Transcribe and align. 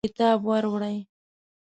کتاب 0.05 0.39
واوړوئ 0.47 0.97